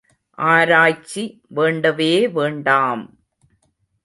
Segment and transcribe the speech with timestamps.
[0.37, 1.23] ஆராய்ச்சி
[1.49, 2.27] வேண்டவே
[2.27, 3.03] வேண்டாம்!